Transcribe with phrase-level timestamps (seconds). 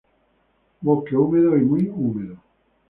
[0.81, 2.37] Bosque húmedo y muy húmedo.